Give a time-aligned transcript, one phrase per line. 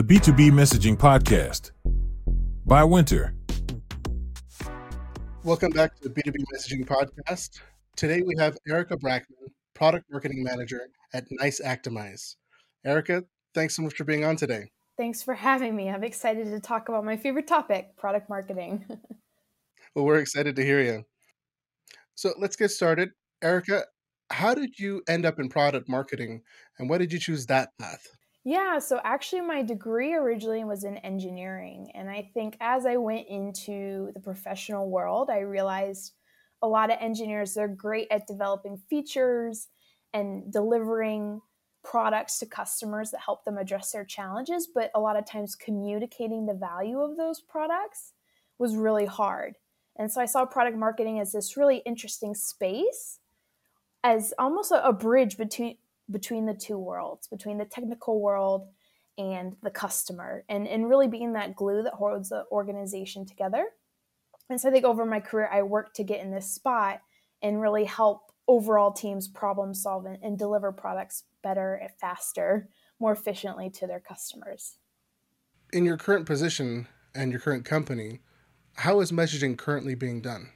[0.00, 1.72] the B2B Messaging Podcast
[2.64, 3.34] by Wynter.
[5.44, 7.60] Welcome back to the B2B Messaging Podcast.
[7.96, 12.36] Today we have Erica Brackman, Product Marketing Manager at Nice Actimize.
[12.82, 13.24] Erica,
[13.54, 14.70] thanks so much for being on today.
[14.96, 15.90] Thanks for having me.
[15.90, 18.86] I'm excited to talk about my favorite topic, product marketing.
[19.94, 21.04] well, we're excited to hear you.
[22.14, 23.10] So let's get started.
[23.42, 23.84] Erica,
[24.30, 26.40] how did you end up in product marketing
[26.78, 28.06] and why did you choose that path?
[28.44, 31.90] Yeah, so actually, my degree originally was in engineering.
[31.94, 36.14] And I think as I went into the professional world, I realized
[36.62, 39.68] a lot of engineers, they're great at developing features
[40.12, 41.40] and delivering
[41.84, 44.68] products to customers that help them address their challenges.
[44.74, 48.14] But a lot of times, communicating the value of those products
[48.58, 49.56] was really hard.
[49.98, 53.18] And so I saw product marketing as this really interesting space
[54.02, 55.76] as almost a, a bridge between
[56.10, 58.68] between the two worlds, between the technical world
[59.18, 63.66] and the customer, and, and really being that glue that holds the organization together.
[64.48, 67.00] And so I think over my career, I worked to get in this spot
[67.42, 73.70] and really help overall teams problem solve and, and deliver products better faster, more efficiently
[73.70, 74.76] to their customers.
[75.72, 78.20] In your current position and your current company,
[78.74, 80.50] how is messaging currently being done?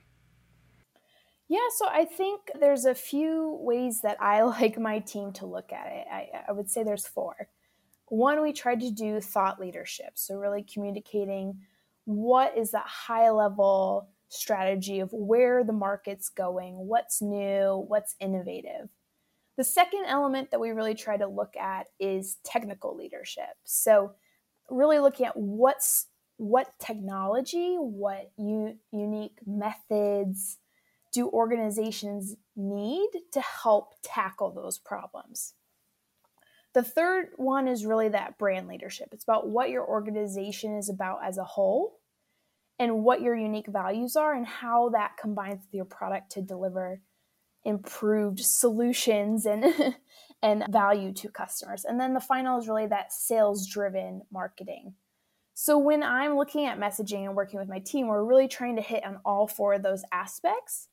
[1.48, 5.73] Yeah, so I think there's a few ways that I like my team to look
[5.73, 6.06] at it.
[6.11, 7.48] I, I would say there's four.
[8.09, 10.12] One, we tried to do thought leadership.
[10.15, 11.61] So, really communicating
[12.05, 18.89] what is that high level strategy of where the market's going, what's new, what's innovative.
[19.56, 23.56] The second element that we really try to look at is technical leadership.
[23.65, 24.12] So,
[24.70, 26.06] really looking at what's
[26.37, 30.59] what technology, what u- unique methods,
[31.14, 35.54] do organizations need to help tackle those problems?
[36.74, 39.10] The third one is really that brand leadership.
[39.12, 42.00] It's about what your organization is about as a whole
[42.80, 47.00] and what your unique values are and how that combines with your product to deliver
[47.64, 49.64] improved solutions and
[50.42, 51.84] and value to customers.
[51.84, 54.94] And then the final is really that sales driven marketing.
[55.54, 58.82] So when I'm looking at messaging and working with my team, we're really trying to
[58.82, 60.88] hit on all four of those aspects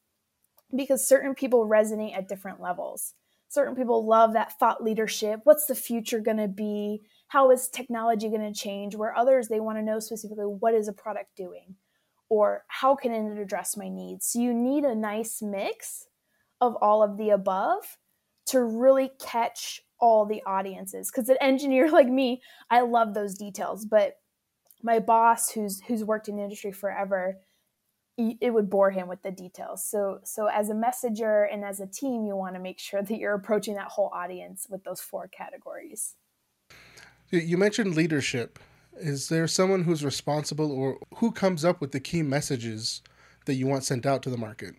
[0.75, 3.13] because certain people resonate at different levels.
[3.49, 5.41] Certain people love that thought leadership.
[5.43, 7.01] What's the future going to be?
[7.27, 8.95] How is technology going to change?
[8.95, 11.75] Where others, they want to know specifically what is a product doing
[12.29, 14.25] or how can it address my needs?
[14.27, 16.07] So you need a nice mix
[16.61, 17.97] of all of the above
[18.47, 21.11] to really catch all the audiences.
[21.11, 24.13] Because an engineer like me, I love those details, but
[24.81, 27.37] my boss who's who's worked in industry forever
[28.41, 29.85] it would bore him with the details.
[29.85, 33.17] So so as a messenger and as a team, you want to make sure that
[33.17, 36.15] you're approaching that whole audience with those four categories.
[37.29, 38.59] You mentioned leadership.
[38.97, 43.01] Is there someone who's responsible or who comes up with the key messages
[43.45, 44.75] that you want sent out to the market?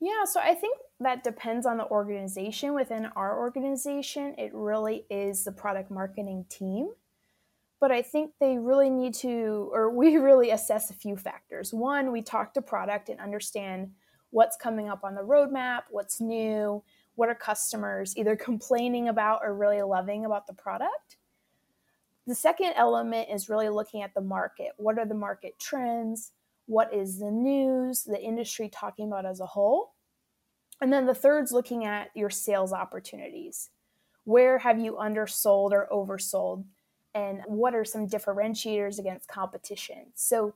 [0.00, 2.74] Yeah, so I think that depends on the organization.
[2.74, 6.90] Within our organization, it really is the product marketing team
[7.80, 11.72] but I think they really need to, or we really assess a few factors.
[11.72, 13.90] One, we talk to product and understand
[14.30, 16.82] what's coming up on the roadmap, what's new,
[17.16, 21.16] what are customers either complaining about or really loving about the product.
[22.26, 24.72] The second element is really looking at the market.
[24.76, 26.32] What are the market trends?
[26.66, 29.94] What is the news, the industry talking about as a whole?
[30.80, 33.70] And then the third is looking at your sales opportunities.
[34.24, 36.64] Where have you undersold or oversold?
[37.14, 40.06] And what are some differentiators against competition.
[40.14, 40.54] So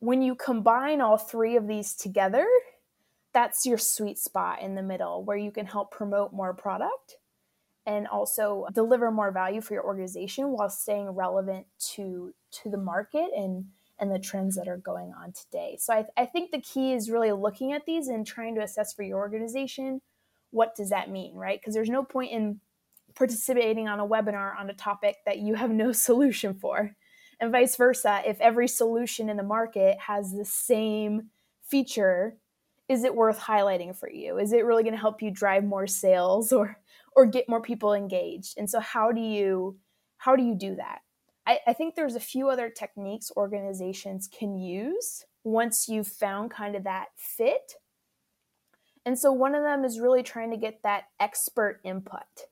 [0.00, 2.46] when you combine all three of these together,
[3.32, 7.16] that's your sweet spot in the middle where you can help promote more product
[7.86, 13.30] and also deliver more value for your organization while staying relevant to to the market
[13.36, 13.66] and
[13.98, 15.76] and the trends that are going on today.
[15.78, 18.94] So I, I think the key is really looking at these and trying to assess
[18.94, 20.00] for your organization
[20.52, 21.60] what does that mean, right?
[21.60, 22.60] Because there's no point in
[23.14, 26.96] participating on a webinar on a topic that you have no solution for.
[27.40, 31.30] And vice versa, if every solution in the market has the same
[31.62, 32.36] feature,
[32.88, 34.38] is it worth highlighting for you?
[34.38, 36.78] Is it really going to help you drive more sales or
[37.16, 38.54] or get more people engaged?
[38.58, 39.78] And so how do you
[40.18, 41.00] how do you do that?
[41.46, 46.76] I, I think there's a few other techniques organizations can use once you've found kind
[46.76, 47.74] of that fit.
[49.06, 52.46] And so one of them is really trying to get that expert input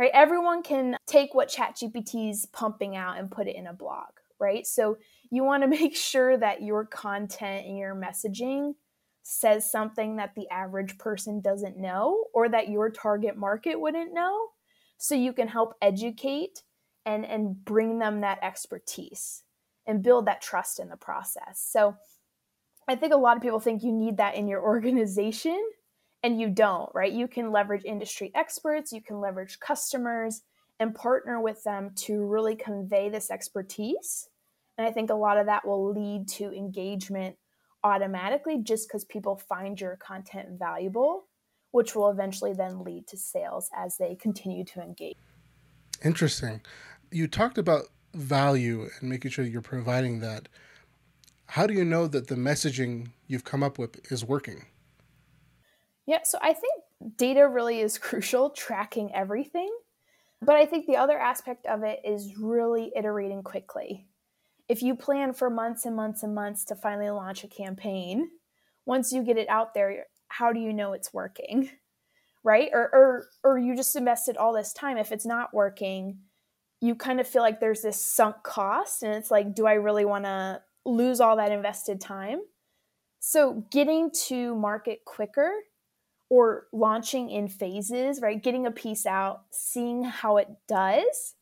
[0.00, 0.10] right?
[0.14, 4.08] Everyone can take what ChatGPT is pumping out and put it in a blog,
[4.40, 4.66] right?
[4.66, 4.96] So
[5.30, 8.76] you want to make sure that your content and your messaging
[9.22, 14.48] says something that the average person doesn't know or that your target market wouldn't know.
[14.96, 16.62] So you can help educate
[17.04, 19.42] and and bring them that expertise
[19.86, 21.62] and build that trust in the process.
[21.62, 21.96] So
[22.88, 25.62] I think a lot of people think you need that in your organization
[26.22, 27.12] and you don't, right?
[27.12, 30.42] You can leverage industry experts, you can leverage customers
[30.78, 34.28] and partner with them to really convey this expertise.
[34.78, 37.36] And I think a lot of that will lead to engagement
[37.84, 41.26] automatically just because people find your content valuable,
[41.70, 45.16] which will eventually then lead to sales as they continue to engage.
[46.04, 46.62] Interesting.
[47.10, 47.84] You talked about
[48.14, 50.48] value and making sure you're providing that.
[51.46, 54.66] How do you know that the messaging you've come up with is working?
[56.06, 59.70] Yeah, so I think data really is crucial, tracking everything.
[60.42, 64.06] But I think the other aspect of it is really iterating quickly.
[64.68, 68.30] If you plan for months and months and months to finally launch a campaign,
[68.86, 71.70] once you get it out there, how do you know it's working?
[72.42, 72.70] Right?
[72.72, 76.20] Or or or you just invested all this time if it's not working,
[76.80, 80.06] you kind of feel like there's this sunk cost and it's like do I really
[80.06, 82.40] want to lose all that invested time?
[83.18, 85.52] So getting to market quicker
[86.30, 88.42] or launching in phases, right?
[88.42, 91.34] Getting a piece out, seeing how it does,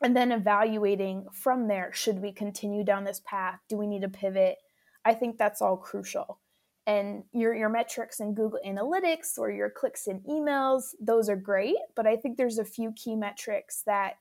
[0.00, 3.58] and then evaluating from there should we continue down this path?
[3.68, 4.56] Do we need to pivot?
[5.04, 6.40] I think that's all crucial.
[6.86, 11.76] And your, your metrics in Google Analytics or your clicks in emails, those are great.
[11.94, 14.14] But I think there's a few key metrics that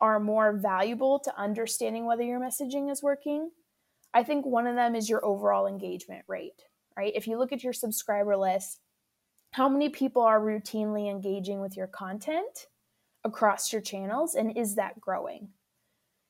[0.00, 3.50] are more valuable to understanding whether your messaging is working.
[4.12, 6.64] I think one of them is your overall engagement rate,
[6.96, 7.12] right?
[7.14, 8.80] If you look at your subscriber list,
[9.56, 12.66] how many people are routinely engaging with your content
[13.24, 15.48] across your channels and is that growing?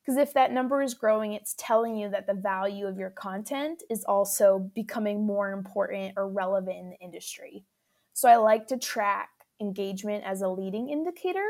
[0.00, 3.82] Because if that number is growing it's telling you that the value of your content
[3.90, 7.64] is also becoming more important or relevant in the industry.
[8.12, 9.30] So i like to track
[9.60, 11.48] engagement as a leading indicator.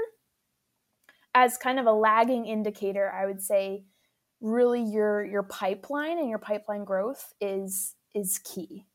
[1.34, 3.84] As kind of a lagging indicator i would say
[4.40, 8.86] really your your pipeline and your pipeline growth is is key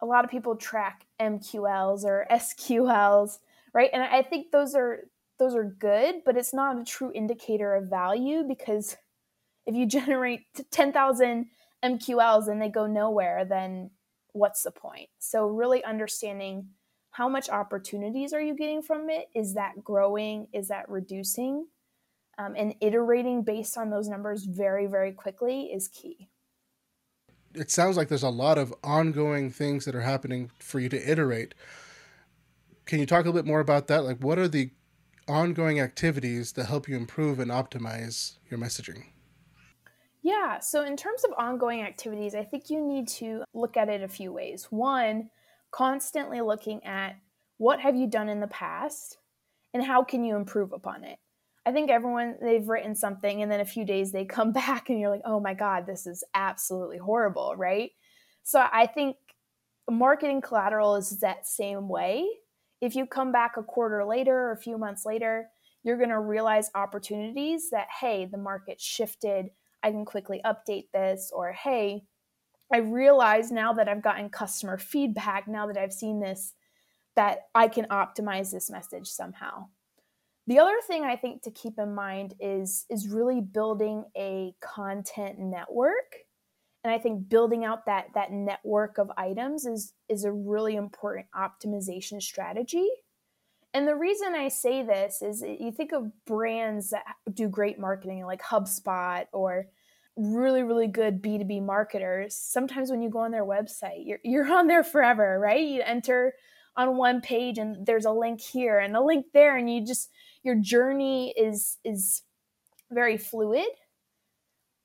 [0.00, 3.38] a lot of people track MQLs or SQLs,
[3.72, 3.90] right?
[3.92, 5.00] And I think those are
[5.38, 8.96] those are good, but it's not a true indicator of value because
[9.66, 11.46] if you generate 10,000
[11.84, 13.90] MQLs and they go nowhere, then
[14.32, 15.08] what's the point?
[15.18, 16.68] So really understanding
[17.10, 19.28] how much opportunities are you getting from it?
[19.34, 20.48] Is that growing?
[20.52, 21.66] Is that reducing?
[22.38, 26.28] Um, and iterating based on those numbers very, very quickly is key
[27.56, 31.10] it sounds like there's a lot of ongoing things that are happening for you to
[31.10, 31.54] iterate.
[32.84, 34.04] Can you talk a little bit more about that?
[34.04, 34.70] Like, what are the
[35.26, 39.06] ongoing activities that help you improve and optimize your messaging?
[40.22, 44.02] Yeah, so in terms of ongoing activities, I think you need to look at it
[44.02, 44.66] a few ways.
[44.70, 45.30] One,
[45.70, 47.16] constantly looking at
[47.58, 49.18] what have you done in the past
[49.72, 51.18] and how can you improve upon it.
[51.66, 55.00] I think everyone they've written something and then a few days they come back and
[55.00, 57.90] you're like, "Oh my god, this is absolutely horrible," right?
[58.44, 59.16] So I think
[59.90, 62.26] marketing collateral is that same way.
[62.80, 65.48] If you come back a quarter later or a few months later,
[65.82, 69.46] you're going to realize opportunities that hey, the market shifted,
[69.82, 72.04] I can quickly update this or hey,
[72.72, 76.54] I realize now that I've gotten customer feedback, now that I've seen this
[77.14, 79.68] that I can optimize this message somehow.
[80.46, 85.38] The other thing I think to keep in mind is is really building a content
[85.38, 86.16] network.
[86.84, 91.26] And I think building out that that network of items is is a really important
[91.34, 92.88] optimization strategy.
[93.74, 97.04] And the reason I say this is you think of brands that
[97.34, 99.66] do great marketing like HubSpot or
[100.16, 102.36] really really good B2B marketers.
[102.36, 105.66] Sometimes when you go on their website, you're you're on there forever, right?
[105.66, 106.34] You enter
[106.76, 110.10] on one page and there's a link here and a link there and you just
[110.42, 112.22] your journey is is
[112.90, 113.66] very fluid.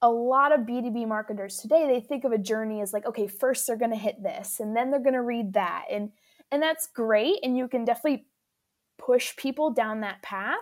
[0.01, 3.67] A lot of b2b marketers today they think of a journey as like okay first
[3.67, 6.12] they're going to hit this and then they're going to read that and
[6.51, 8.25] and that's great and you can definitely
[8.98, 10.57] push people down that path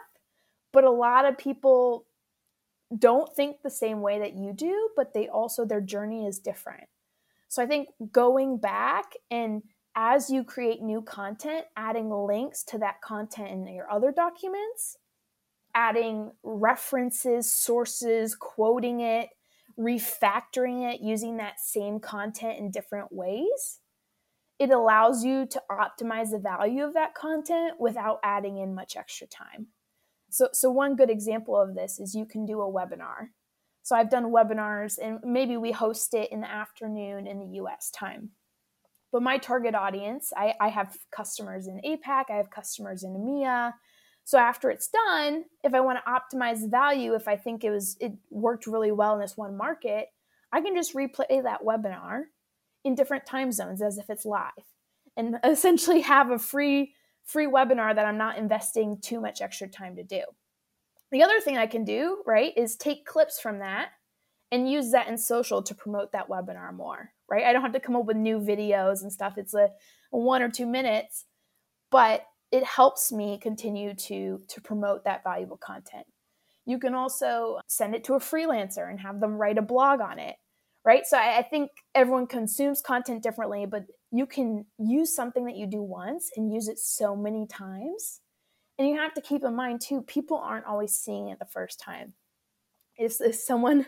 [0.74, 2.06] but a lot of people
[2.98, 6.88] don't think the same way that you do but they also their journey is different.
[7.48, 9.64] So i think going back and
[10.02, 14.96] as you create new content, adding links to that content in your other documents,
[15.76, 19.28] adding references, sources, quoting it,
[19.78, 23.80] refactoring it using that same content in different ways.
[24.58, 29.28] It allows you to optimize the value of that content without adding in much extra
[29.28, 29.68] time.
[30.30, 33.32] So, so one good example of this is you can do a webinar.
[33.84, 37.90] So I've done webinars and maybe we host it in the afternoon in the US
[37.90, 38.30] time
[39.12, 43.74] but my target audience, I, I have customers in APAC, I have customers in EMEA.
[44.24, 47.98] So after it's done, if I want to optimize value, if I think it was
[48.00, 50.08] it worked really well in this one market,
[50.52, 52.24] I can just replay that webinar
[52.84, 54.52] in different time zones as if it's live
[55.18, 59.96] and essentially have a free free webinar that I'm not investing too much extra time
[59.96, 60.22] to do.
[61.12, 63.90] The other thing I can do, right, is take clips from that
[64.52, 67.46] and use that in social to promote that webinar more, right?
[67.46, 69.38] I don't have to come up with new videos and stuff.
[69.38, 69.70] It's a,
[70.12, 71.26] one or two minutes,
[71.92, 76.06] but it helps me continue to to promote that valuable content
[76.66, 80.20] you can also send it to a freelancer and have them write a blog on
[80.20, 80.36] it
[80.86, 85.56] right so I, I, think everyone consumes content differently but you can use something that
[85.56, 88.22] you do once and use it so many times
[88.78, 91.80] and you have to keep in mind too people aren't always seeing it the first
[91.80, 92.14] time
[92.98, 93.86] if, if someone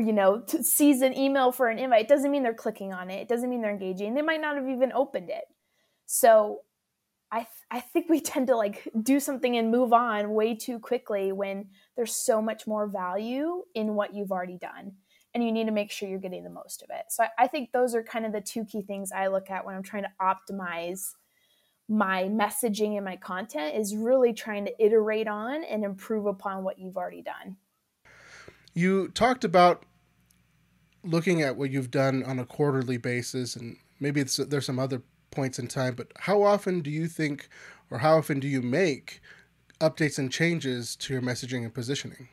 [0.00, 3.20] you know sees an email for an invite it doesn't mean they're clicking on it
[3.20, 5.44] it doesn't mean they're engaging they might not have even opened it.
[6.06, 6.60] So
[7.30, 10.78] I, th- I think we tend to like do something and move on way too
[10.78, 14.92] quickly when there's so much more value in what you've already done
[15.34, 17.06] and you need to make sure you're getting the most of it.
[17.08, 19.64] So I, I think those are kind of the two key things i look at
[19.64, 21.14] when i'm trying to optimize
[21.88, 26.78] my messaging and my content is really trying to iterate on and improve upon what
[26.78, 27.56] you've already done
[28.74, 29.84] you talked about
[31.04, 35.58] looking at what you've done on a quarterly basis and maybe there's some other points
[35.58, 37.48] in time, but how often do you think,
[37.90, 39.20] or how often do you make
[39.80, 42.28] updates and changes to your messaging and positioning?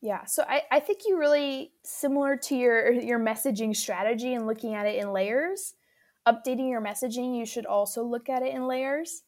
[0.00, 4.74] Yeah, so I, I think you really similar to your your messaging strategy and looking
[4.74, 5.74] at it in layers.
[6.26, 9.22] Updating your messaging, you should also look at it in layers.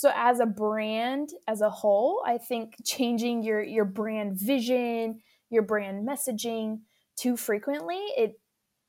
[0.00, 5.60] So as a brand as a whole, I think changing your your brand vision, your
[5.60, 6.78] brand messaging
[7.18, 8.40] too frequently, it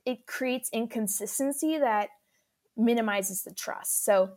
[0.05, 2.11] it creates inconsistency that
[2.77, 4.05] minimizes the trust.
[4.05, 4.29] So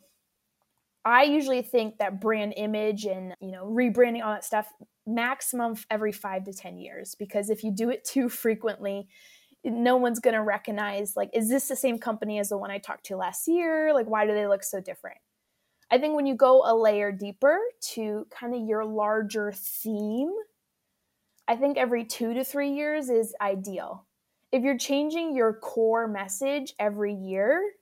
[1.05, 4.67] I usually think that brand image and, you know, rebranding all that stuff
[5.07, 9.07] maximum every 5 to 10 years because if you do it too frequently,
[9.65, 12.79] no one's going to recognize like is this the same company as the one I
[12.79, 13.95] talked to last year?
[13.95, 15.19] Like why do they look so different?
[15.91, 17.59] I think when you go a layer deeper
[17.93, 20.33] to kind of your larger theme,
[21.47, 24.07] I think every 2 to 3 years is ideal.
[24.51, 27.73] If you're changing your core message every year,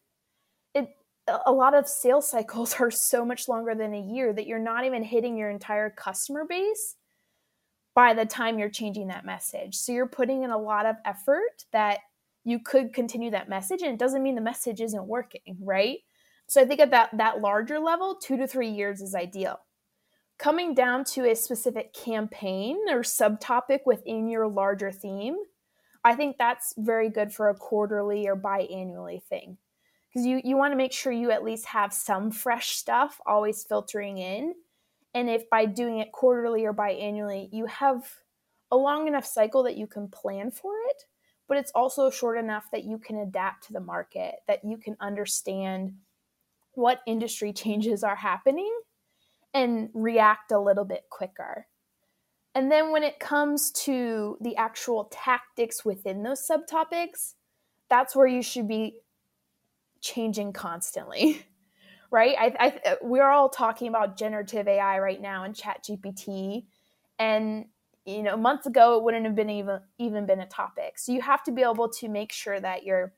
[0.75, 0.97] it
[1.47, 4.85] a lot of sales cycles are so much longer than a year that you're not
[4.85, 6.97] even hitting your entire customer base
[7.95, 9.77] by the time you're changing that message.
[9.77, 12.01] So you're putting in a lot of effort that
[12.45, 15.99] you could continue that message and it doesn't mean the message isn't working, right?
[16.53, 19.61] So I think at that that larger level, 2 to 3 years is ideal.
[20.39, 25.37] Coming down to a specific campaign or subtopic within your larger theme,
[26.05, 29.57] I think that's very good for a quarterly or biannually thing
[30.11, 33.65] because you you want to make sure you at least have some fresh stuff always
[33.65, 34.55] filtering in
[35.15, 38.03] and if by doing it quarterly or biannually you have
[38.71, 41.05] a long enough cycle that you can plan for it
[41.49, 44.99] but it's also short enough that you can adapt to the market that you can
[45.01, 45.95] understand
[46.75, 48.73] what industry changes are happening
[49.55, 51.67] and react a little bit quicker.
[52.55, 57.35] And then when it comes to the actual tactics within those subtopics
[57.93, 58.97] that's where you should be
[60.01, 61.45] changing constantly
[62.11, 62.37] right?
[62.39, 66.65] I, I, we're all talking about generative ai right now and ChatGPT
[67.19, 67.67] and
[68.05, 70.99] you know months ago it wouldn't have been even even been a topic.
[70.99, 73.15] So you have to be able to make sure that you're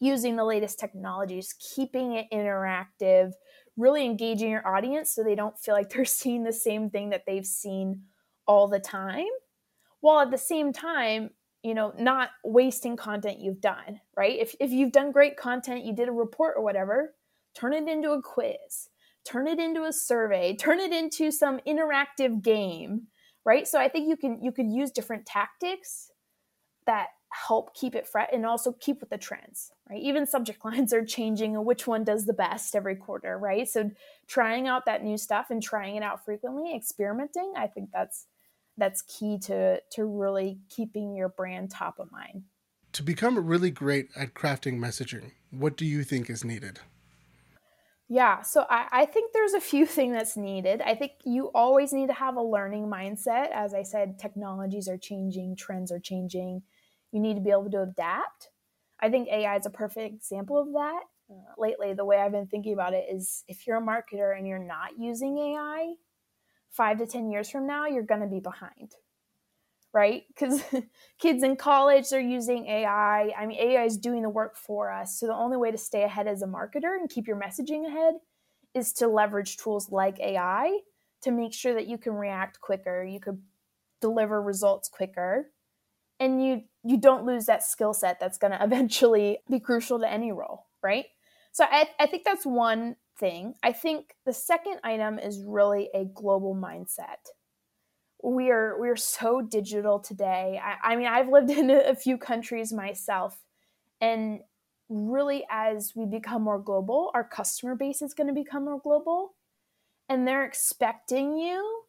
[0.00, 3.32] using the latest technologies keeping it interactive
[3.76, 7.22] really engaging your audience so they don't feel like they're seeing the same thing that
[7.26, 8.02] they've seen
[8.46, 9.26] all the time
[10.00, 11.30] while at the same time
[11.62, 14.38] you know, not wasting content you've done, right?
[14.38, 17.14] If, if you've done great content, you did a report or whatever,
[17.54, 18.88] turn it into a quiz,
[19.24, 23.08] turn it into a survey, turn it into some interactive game,
[23.44, 23.68] right?
[23.68, 26.10] So I think you can you could use different tactics
[26.86, 30.02] that help keep it fresh and also keep with the trends, right?
[30.02, 33.68] Even subject lines are changing and which one does the best every quarter, right?
[33.68, 33.90] So
[34.26, 38.26] trying out that new stuff and trying it out frequently, experimenting, I think that's
[38.76, 42.44] that's key to to really keeping your brand top of mind.
[42.94, 46.80] To become really great at crafting messaging, what do you think is needed?
[48.12, 50.82] Yeah, so I, I think there's a few things that's needed.
[50.82, 53.52] I think you always need to have a learning mindset.
[53.52, 56.62] As I said, technologies are changing, trends are changing.
[57.12, 58.50] You need to be able to adapt.
[59.00, 61.02] I think AI is a perfect example of that.
[61.30, 64.46] Uh, lately, the way I've been thinking about it is if you're a marketer and
[64.46, 65.94] you're not using AI,
[66.70, 68.92] five to 10 years from now, you're going to be behind,
[69.92, 70.22] right?
[70.28, 70.62] Because
[71.20, 73.32] kids in college, they're using AI.
[73.36, 75.18] I mean, AI is doing the work for us.
[75.18, 78.14] So the only way to stay ahead as a marketer and keep your messaging ahead
[78.74, 80.78] is to leverage tools like AI
[81.22, 83.40] to make sure that you can react quicker, you could
[84.00, 85.50] deliver results quicker,
[86.20, 90.10] and you you don't lose that skill set that's going to eventually be crucial to
[90.10, 91.06] any role, right?
[91.52, 93.54] So I, I think that's one thing.
[93.62, 97.32] I think the second item is really a global mindset.
[98.22, 100.60] We are we are so digital today.
[100.62, 103.42] I, I mean, I've lived in a few countries myself,
[104.00, 104.40] and
[104.88, 109.34] really, as we become more global, our customer base is going to become more global,
[110.08, 111.82] and they're expecting you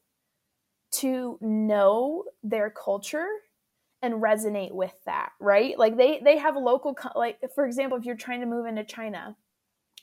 [0.92, 3.28] to know their culture
[4.02, 5.78] and resonate with that right?
[5.78, 9.36] Like they they have local like for example if you're trying to move into china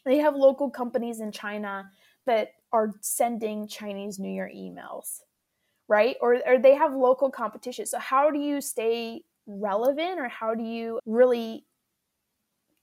[0.04, 1.90] they have local companies in china
[2.26, 5.20] that are sending chinese new year emails
[5.88, 6.16] right?
[6.20, 7.86] Or, or they have local competition.
[7.86, 11.64] So how do you stay relevant or how do you really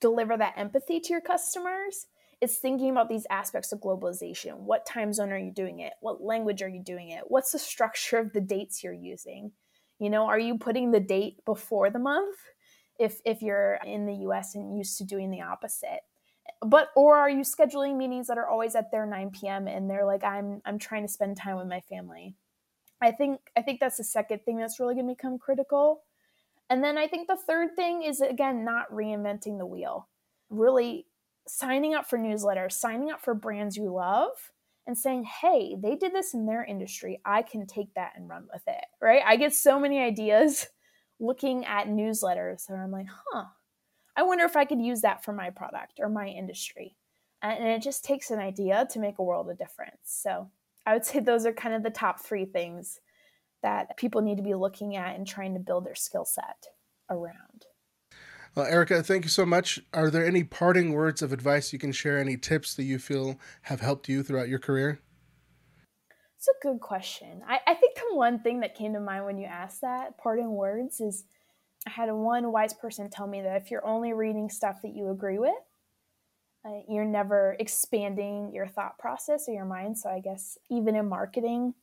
[0.02, 2.08] deliver that empathy to your customers?
[2.42, 4.58] It's thinking about these aspects of globalization.
[4.58, 5.94] What time zone are you doing it?
[6.02, 7.24] What language are you doing it?
[7.28, 9.52] What's the structure of the dates you're using
[10.00, 12.38] you know, are you putting the date before the month
[13.00, 16.02] if if you're in the US and used to doing the opposite?
[16.62, 19.68] But or are you scheduling meetings that are always at their 9 p.m.
[19.68, 22.36] and they're like I'm I'm trying to spend time with my family.
[23.02, 26.04] I think I think that's the second thing that's really going to become critical.
[26.70, 30.08] And then I think the third thing is again not reinventing the wheel.
[30.50, 31.08] Really
[31.48, 34.52] signing up for newsletters, signing up for brands you love
[34.88, 37.20] and saying, hey, they did this in their industry.
[37.26, 39.22] I can take that and run with it, right?
[39.26, 40.68] I get so many ideas
[41.20, 43.46] looking at newsletters and I'm like, huh,
[44.16, 46.96] I wonder if I could use that for my product or my industry.
[47.42, 50.00] And it just takes an idea to make a world of difference.
[50.04, 50.50] So
[50.86, 53.00] I would say those are kind of the top three things
[53.64, 56.68] that people need to be looking at and trying to build their skill set
[57.10, 57.55] around.
[58.56, 59.82] Well, Erica, thank you so much.
[59.94, 62.18] Are there any parting words of advice you can share?
[62.18, 65.02] Any tips that you feel have helped you throughout your career?
[66.38, 67.42] It's a good question.
[67.46, 70.52] I, I think the one thing that came to mind when you asked that, parting
[70.52, 71.26] words, is
[71.86, 75.10] I had one wise person tell me that if you're only reading stuff that you
[75.10, 75.52] agree with,
[76.66, 79.98] uh, you're never expanding your thought process or your mind.
[79.98, 81.74] So I guess even in marketing,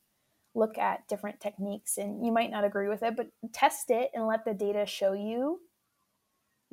[0.55, 4.25] look at different techniques and you might not agree with it, but test it and
[4.25, 5.59] let the data show you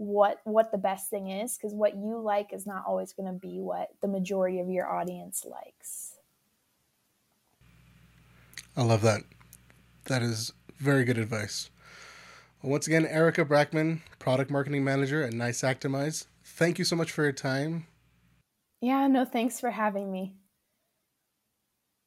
[0.01, 3.39] what what the best thing is because what you like is not always going to
[3.39, 6.15] be what the majority of your audience likes.
[8.75, 9.25] I love that.
[10.07, 11.69] That is very good advice.
[12.63, 16.25] Well, once again, Erica Brackman, product marketing manager at Nice Actimize.
[16.45, 17.87] Thank you so much for your time.
[18.81, 20.40] Yeah, no, thanks for having me.